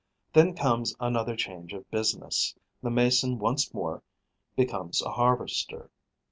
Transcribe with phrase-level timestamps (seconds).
[0.33, 4.01] Then comes another change of business: the mason once more
[4.55, 5.91] becomes a harvester.